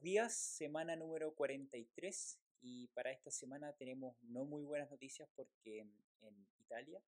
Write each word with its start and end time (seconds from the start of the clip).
buenos 0.00 0.14
días, 0.14 0.34
semana 0.34 0.96
número 0.96 1.34
43 1.34 2.38
y 2.62 2.88
para 2.94 3.10
esta 3.10 3.30
semana 3.30 3.74
tenemos 3.74 4.16
no 4.22 4.46
muy 4.46 4.64
buenas 4.64 4.90
noticias 4.90 5.28
porque 5.36 5.80
en 6.22 6.48
Italia 6.58 7.02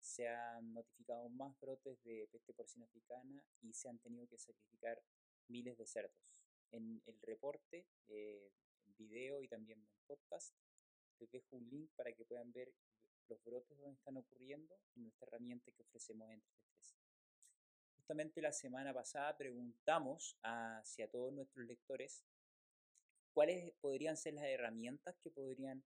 se 0.00 0.28
han 0.28 0.72
notificado 0.72 1.28
más 1.30 1.58
brotes 1.58 2.00
de 2.04 2.28
peste 2.30 2.52
porcina 2.52 2.84
africana 2.84 3.42
y 3.62 3.72
se 3.72 3.88
han 3.88 3.98
tenido 3.98 4.28
que 4.28 4.38
sacrificar 4.38 5.02
miles 5.48 5.76
de 5.76 5.86
cerdos. 5.86 6.22
En 6.70 7.02
el 7.06 7.20
reporte, 7.22 7.88
eh, 8.06 8.52
en 8.86 8.96
video 8.96 9.42
y 9.42 9.48
también 9.48 9.80
en 9.80 9.88
podcast, 10.06 10.54
les 11.18 11.32
dejo 11.32 11.56
un 11.56 11.68
link 11.68 11.90
para 11.96 12.12
que 12.12 12.24
puedan 12.24 12.52
ver 12.52 12.72
los 13.28 13.42
brotes 13.42 13.76
donde 13.76 13.96
están 13.98 14.16
ocurriendo 14.16 14.78
en 14.94 15.02
nuestra 15.02 15.26
herramienta 15.26 15.72
que 15.72 15.82
ofrecemos 15.82 16.30
en 16.30 16.40
3 16.40 16.69
Justamente 18.10 18.42
la 18.42 18.52
semana 18.52 18.92
pasada 18.92 19.36
preguntamos 19.36 20.36
hacia 20.42 21.08
todos 21.08 21.32
nuestros 21.32 21.64
lectores 21.64 22.24
cuáles 23.32 23.72
podrían 23.80 24.16
ser 24.16 24.34
las 24.34 24.46
herramientas 24.46 25.16
que 25.22 25.30
podrían 25.30 25.84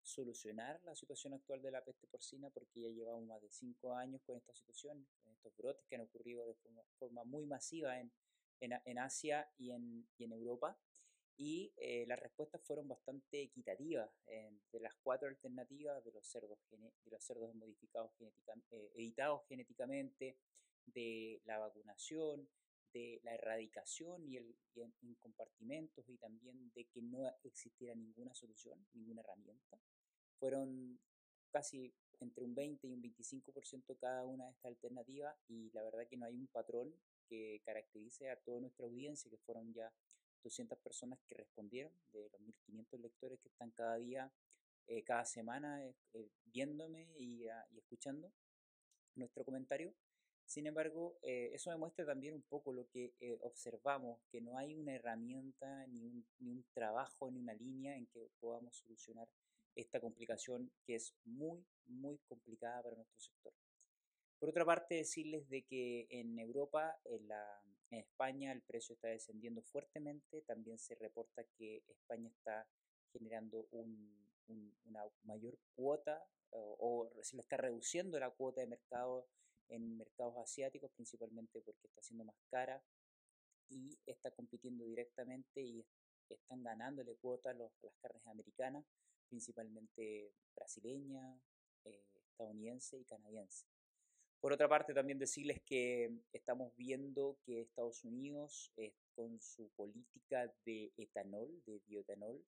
solucionar 0.00 0.80
la 0.84 0.94
situación 0.94 1.34
actual 1.34 1.60
de 1.60 1.72
la 1.72 1.84
peste 1.84 2.06
porcina, 2.06 2.48
porque 2.50 2.82
ya 2.82 2.90
llevamos 2.90 3.24
más 3.24 3.42
de 3.42 3.50
cinco 3.50 3.92
años 3.92 4.22
con 4.24 4.36
esta 4.36 4.54
situación, 4.54 5.04
con 5.20 5.32
estos 5.32 5.52
brotes 5.56 5.84
que 5.88 5.96
han 5.96 6.02
ocurrido 6.02 6.46
de 6.46 6.54
forma, 6.96 7.24
muy 7.24 7.44
masiva 7.44 7.98
en, 7.98 8.12
en, 8.60 8.98
Asia 9.00 9.50
y 9.58 9.72
en, 9.72 10.06
y 10.16 10.26
en 10.26 10.32
Europa. 10.32 10.78
Y 11.36 11.72
eh, 11.76 12.04
las 12.06 12.20
respuestas 12.20 12.62
fueron 12.62 12.86
bastante 12.86 13.42
equitativas. 13.42 14.08
de 14.28 14.78
las 14.78 14.94
cuatro 15.02 15.26
alternativas 15.26 16.04
de 16.04 16.12
los 16.12 16.24
cerdos, 16.24 16.60
de 16.70 17.10
los 17.10 17.24
cerdos 17.24 17.52
modificados 17.56 18.12
genéticamente, 18.16 18.76
eh, 18.76 18.92
editados 18.94 19.44
genéticamente, 19.48 20.36
de 20.94 21.40
la 21.44 21.58
vacunación, 21.58 22.48
de 22.92 23.20
la 23.22 23.34
erradicación 23.34 24.26
y, 24.26 24.36
el, 24.36 24.56
en, 24.76 25.14
compartimentos 25.16 26.08
y 26.08 26.16
también 26.16 26.70
de 26.74 26.84
que 26.86 27.02
no 27.02 27.28
existiera 27.44 27.94
ninguna 27.94 28.34
solución, 28.34 28.78
ninguna 28.94 29.20
herramienta. 29.20 29.78
Fueron 30.38 30.98
casi 31.50 31.92
entre 32.20 32.44
un 32.44 32.54
20 32.54 32.86
y 32.86 32.92
un 32.92 33.02
25% 33.02 33.96
cada 33.98 34.24
una 34.24 34.46
de 34.46 34.52
estas 34.52 34.70
alternativas 34.70 35.36
y 35.48 35.70
la 35.72 35.82
verdad 35.82 36.06
que 36.08 36.16
no 36.16 36.26
hay 36.26 36.34
un 36.34 36.48
patrón 36.48 36.94
que 37.28 37.60
caracterice 37.64 38.30
a 38.30 38.36
toda 38.36 38.60
nuestra 38.60 38.86
audiencia, 38.86 39.30
que 39.30 39.38
fueron 39.38 39.72
ya 39.72 39.92
200 40.42 40.78
personas 40.78 41.18
que 41.28 41.34
respondieron, 41.34 41.92
de 42.12 42.28
los 42.30 42.40
1500 42.40 43.00
lectores 43.00 43.38
que 43.40 43.48
están 43.48 43.70
cada 43.72 43.96
día, 43.96 44.32
eh, 44.86 45.02
cada 45.04 45.24
semana 45.24 45.84
eh, 45.84 46.30
viéndome 46.46 47.12
y, 47.18 47.46
ah, 47.48 47.66
y 47.70 47.78
escuchando 47.78 48.32
nuestro 49.14 49.44
comentario. 49.44 49.94
Sin 50.48 50.66
embargo, 50.66 51.18
eh, 51.20 51.50
eso 51.52 51.70
demuestra 51.70 52.06
también 52.06 52.34
un 52.34 52.42
poco 52.42 52.72
lo 52.72 52.88
que 52.88 53.12
eh, 53.20 53.36
observamos, 53.42 54.18
que 54.30 54.40
no 54.40 54.56
hay 54.56 54.74
una 54.74 54.94
herramienta, 54.94 55.86
ni 55.88 56.06
un, 56.06 56.26
ni 56.38 56.52
un 56.52 56.64
trabajo, 56.72 57.30
ni 57.30 57.38
una 57.38 57.52
línea 57.52 57.94
en 57.96 58.06
que 58.06 58.30
podamos 58.40 58.74
solucionar 58.78 59.28
esta 59.74 60.00
complicación 60.00 60.72
que 60.86 60.94
es 60.94 61.14
muy, 61.24 61.62
muy 61.84 62.18
complicada 62.26 62.82
para 62.82 62.96
nuestro 62.96 63.20
sector. 63.20 63.52
Por 64.38 64.48
otra 64.48 64.64
parte, 64.64 64.94
decirles 64.94 65.46
de 65.50 65.64
que 65.64 66.06
en 66.08 66.38
Europa, 66.38 66.98
en, 67.04 67.28
la, 67.28 67.44
en 67.90 67.98
España, 67.98 68.50
el 68.50 68.62
precio 68.62 68.94
está 68.94 69.08
descendiendo 69.08 69.60
fuertemente. 69.60 70.40
También 70.46 70.78
se 70.78 70.94
reporta 70.94 71.44
que 71.58 71.82
España 71.88 72.30
está 72.30 72.66
generando 73.12 73.68
un, 73.72 74.16
una 74.86 75.04
mayor 75.24 75.58
cuota 75.74 76.24
o, 76.50 77.10
se 77.20 77.36
le 77.36 77.42
está 77.42 77.58
reduciendo 77.58 78.18
la 78.18 78.30
cuota 78.30 78.62
de 78.62 78.66
mercado 78.66 79.28
en 79.68 79.96
mercados 79.96 80.36
asiáticos, 80.36 80.90
principalmente 80.92 81.60
porque 81.62 81.86
está 81.86 82.02
siendo 82.02 82.24
más 82.24 82.36
cara 82.50 82.82
y 83.68 83.98
está 84.06 84.30
compitiendo 84.30 84.84
directamente 84.84 85.60
y 85.60 85.84
están 86.28 86.62
ganándole 86.62 87.16
cuotas 87.16 87.56
las 87.56 87.72
carnes 88.00 88.26
americanas, 88.26 88.84
principalmente 89.28 90.32
brasileña, 90.54 91.38
eh, 91.84 92.02
estadounidense 92.30 92.98
y 92.98 93.04
canadiense. 93.04 93.66
Por 94.40 94.52
otra 94.52 94.68
parte, 94.68 94.94
también 94.94 95.18
decirles 95.18 95.60
que 95.62 96.12
estamos 96.32 96.74
viendo 96.76 97.38
que 97.44 97.62
Estados 97.62 98.04
Unidos, 98.04 98.72
eh, 98.76 98.94
con 99.14 99.40
su 99.40 99.68
política 99.70 100.52
de 100.64 100.92
etanol, 100.96 101.60
de 101.66 101.80
bioetanol, 101.86 102.44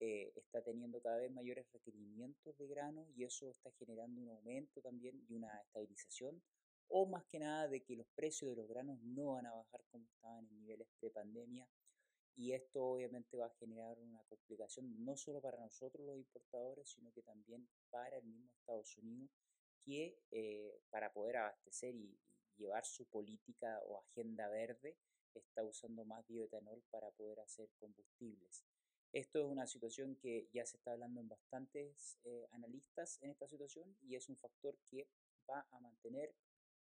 eh, 0.00 0.32
está 0.36 0.62
teniendo 0.62 1.00
cada 1.00 1.18
vez 1.18 1.30
mayores 1.30 1.66
requerimientos 1.72 2.56
de 2.56 2.66
grano 2.68 3.06
y 3.16 3.24
eso 3.24 3.50
está 3.50 3.70
generando 3.72 4.20
un 4.20 4.28
aumento 4.28 4.80
también 4.80 5.20
y 5.28 5.34
una 5.34 5.60
estabilización 5.60 6.40
o 6.88 7.06
más 7.06 7.24
que 7.24 7.38
nada 7.38 7.68
de 7.68 7.82
que 7.82 7.96
los 7.96 8.06
precios 8.14 8.50
de 8.50 8.56
los 8.56 8.68
granos 8.68 8.98
no 9.02 9.32
van 9.32 9.46
a 9.46 9.54
bajar 9.54 9.84
como 9.90 10.06
estaban 10.06 10.46
en 10.46 10.60
niveles 10.60 10.88
pre-pandemia 11.00 11.68
y 12.38 12.52
esto 12.52 12.84
obviamente 12.84 13.36
va 13.36 13.46
a 13.46 13.58
generar 13.58 13.98
una 13.98 14.22
complicación 14.28 15.04
no 15.04 15.16
solo 15.16 15.40
para 15.40 15.58
nosotros 15.58 16.06
los 16.06 16.16
importadores, 16.16 16.88
sino 16.88 17.12
que 17.12 17.22
también 17.22 17.68
para 17.90 18.16
el 18.16 18.24
mismo 18.24 18.48
Estados 18.60 18.96
Unidos, 18.96 19.28
que 19.84 20.16
eh, 20.30 20.80
para 20.90 21.12
poder 21.12 21.38
abastecer 21.38 21.96
y, 21.96 22.16
llevar 22.56 22.84
su 22.84 23.06
política 23.06 23.80
o 23.86 24.00
agenda 24.00 24.48
verde 24.48 24.96
está 25.32 25.62
usando 25.62 26.04
más 26.04 26.26
bioetanol 26.26 26.82
para 26.90 27.10
poder 27.12 27.38
hacer 27.38 27.68
combustibles. 27.78 28.64
Esto 29.12 29.38
es 29.40 29.44
una 29.46 29.66
situación 29.66 30.16
que 30.16 30.48
ya 30.52 30.66
se 30.66 30.76
está 30.76 30.92
hablando 30.92 31.20
en 31.20 31.28
bastantes 31.28 32.18
eh, 32.24 32.46
analistas 32.52 33.18
en 33.22 33.30
esta 33.30 33.48
situación 33.48 33.96
y 34.02 34.16
es 34.16 34.28
un 34.28 34.36
factor 34.36 34.76
que 34.90 35.08
va 35.48 35.66
a 35.70 35.80
mantener 35.80 36.34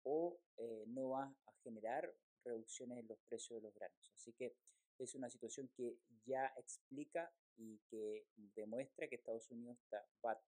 o 0.03 0.39
eh, 0.57 0.85
no 0.87 1.09
va 1.09 1.35
a 1.45 1.53
generar 1.63 2.11
reducciones 2.43 2.99
en 2.99 3.07
los 3.07 3.19
precios 3.29 3.57
de 3.57 3.61
los 3.61 3.73
granos. 3.75 4.11
Así 4.15 4.33
que 4.33 4.55
es 4.97 5.13
una 5.13 5.29
situación 5.29 5.69
que 5.75 5.97
ya 6.25 6.51
explica 6.57 7.31
y 7.57 7.79
que 7.89 8.25
demuestra 8.55 9.07
que 9.07 9.15
Estados 9.15 9.49
Unidos 9.51 9.77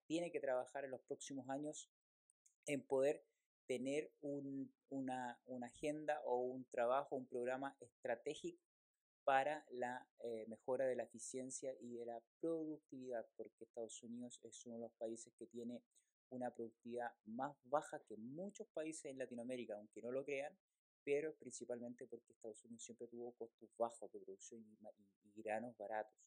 tiene 0.06 0.32
que 0.32 0.40
trabajar 0.40 0.86
en 0.86 0.92
los 0.92 1.02
próximos 1.02 1.50
años 1.50 1.90
en 2.66 2.82
poder 2.82 3.24
tener 3.66 4.12
una, 4.22 5.40
agenda 5.64 6.22
o 6.26 6.40
un 6.42 6.66
trabajo, 6.66 7.16
un 7.16 7.28
programa 7.28 7.76
estratégico 7.80 8.62
para 9.28 9.66
la 9.72 10.08
eh, 10.24 10.46
mejora 10.48 10.86
de 10.86 10.96
la 10.96 11.04
eficiencia 11.04 11.76
y 11.82 11.96
de 11.96 12.06
la 12.06 12.18
productividad, 12.40 13.28
porque 13.36 13.66
Estados 13.66 14.02
Unidos 14.02 14.40
es 14.42 14.66
uno 14.66 14.76
de 14.76 14.84
los 14.84 14.94
países 14.94 15.34
que 15.38 15.46
tiene 15.48 15.84
una 16.30 16.50
productividad 16.50 17.12
más 17.26 17.54
baja 17.66 18.00
que 18.08 18.16
muchos 18.16 18.70
países 18.70 19.12
en 19.12 19.18
Latinoamérica, 19.18 19.76
aunque 19.76 20.02
no 20.02 20.14
lo 20.14 20.24
crean, 20.24 20.58
pero 21.04 21.36
principalmente 21.36 22.08
porque 22.08 22.32
Estados 22.32 22.64
Unidos 22.64 22.84
siempre 22.84 23.10
tuvo 23.10 23.34
costos 23.34 23.70
bajos 23.78 24.10
de 24.14 24.20
producción 24.22 24.64
y, 24.64 25.42
granos 25.42 25.76
baratos. 25.76 26.18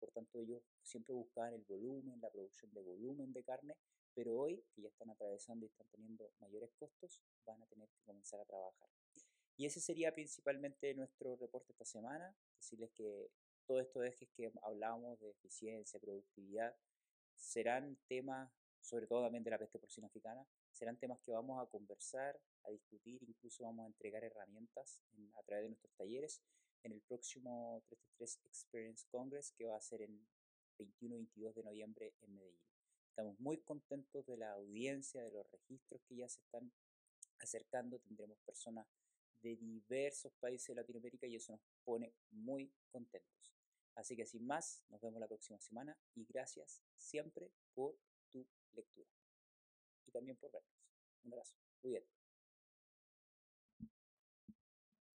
Por 0.00 0.10
tanto, 0.12 0.40
ellos 0.40 0.62
siempre 0.82 1.14
buscaban 1.14 1.52
el 1.52 1.64
volumen, 1.64 2.18
la 2.22 2.30
producción 2.30 2.72
de 2.72 2.80
volumen 2.80 3.30
de 3.34 3.44
carne, 3.44 3.76
pero 4.14 4.34
hoy 4.34 4.64
que 4.74 4.80
ya 4.80 4.88
están 4.88 5.10
atravesando 5.10 5.66
y 5.66 5.68
están 5.68 5.86
teniendo 5.88 6.32
mayores 6.40 6.70
costos, 6.78 7.20
van 7.44 7.60
a 7.62 7.66
tener 7.66 7.90
que 7.90 8.00
comenzar 8.06 8.40
a 8.40 8.46
trabajar. 8.46 8.88
Y 9.58 9.66
ese 9.66 9.80
sería 9.80 10.14
principalmente 10.14 10.94
nuestro 10.94 11.36
reporte 11.36 11.72
esta 11.72 11.84
semana, 11.84 12.34
decirles 12.56 12.90
que 12.92 13.28
todos 13.66 13.82
estos 13.82 14.04
ejes 14.06 14.30
que 14.30 14.50
hablábamos 14.62 15.18
de 15.20 15.30
eficiencia, 15.30 16.00
productividad, 16.00 16.74
serán 17.34 17.98
temas 18.06 18.50
sobre 18.80 19.06
todo 19.06 19.22
también 19.22 19.44
de 19.44 19.50
la 19.50 19.58
peste 19.58 19.78
porcina 19.78 20.06
africana, 20.06 20.46
serán 20.72 20.96
temas 20.96 21.18
que 21.20 21.32
vamos 21.32 21.60
a 21.60 21.66
conversar, 21.66 22.40
a 22.62 22.70
discutir, 22.70 23.22
incluso 23.22 23.64
vamos 23.64 23.84
a 23.84 23.88
entregar 23.88 24.24
herramientas 24.24 25.02
a 25.34 25.42
través 25.42 25.64
de 25.64 25.68
nuestros 25.70 25.92
talleres 25.94 26.40
en 26.84 26.92
el 26.92 27.00
próximo 27.02 27.82
333 27.88 28.40
Experience 28.46 29.06
Congress 29.10 29.52
que 29.52 29.66
va 29.66 29.76
a 29.76 29.80
ser 29.80 30.02
el 30.02 30.18
21 30.78 31.16
y 31.16 31.18
22 31.18 31.54
de 31.56 31.64
noviembre 31.64 32.14
en 32.20 32.34
Medellín. 32.34 32.60
Estamos 33.10 33.38
muy 33.40 33.58
contentos 33.58 34.24
de 34.26 34.36
la 34.36 34.52
audiencia, 34.52 35.22
de 35.22 35.32
los 35.32 35.50
registros 35.50 36.00
que 36.08 36.16
ya 36.16 36.28
se 36.28 36.40
están 36.40 36.72
acercando. 37.40 37.98
Tendremos 37.98 38.38
personas 38.46 38.86
de 39.42 39.56
diversos 39.56 40.32
países 40.34 40.68
de 40.68 40.74
Latinoamérica 40.74 41.26
y 41.26 41.36
eso 41.36 41.52
nos 41.52 41.60
pone 41.84 42.12
muy 42.30 42.72
contentos. 42.90 43.52
Así 43.94 44.16
que 44.16 44.26
sin 44.26 44.46
más, 44.46 44.84
nos 44.88 45.00
vemos 45.00 45.20
la 45.20 45.26
próxima 45.26 45.60
semana 45.60 45.96
y 46.14 46.24
gracias 46.24 46.82
siempre 46.96 47.50
por 47.74 47.98
tu 48.30 48.46
lectura. 48.72 49.08
Y 50.06 50.10
también 50.10 50.36
por 50.36 50.52
vernos. 50.52 50.70
Un 51.24 51.32
abrazo. 51.32 51.56
Cuídate. 51.80 52.17